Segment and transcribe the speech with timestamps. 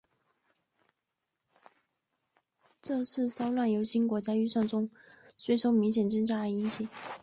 [2.81, 4.89] 这次骚乱由新国家预算中
[5.37, 6.89] 税收明显增加而引起。